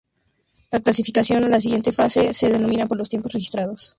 [0.71, 3.89] La clasificación a la siguiente fase se determina por los tiempos registrados.